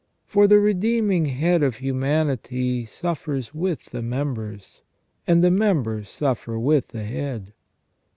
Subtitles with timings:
[0.25, 4.81] For the redeeming Head of humanity suffers with the members,
[5.27, 7.53] and the members suffer with the Head.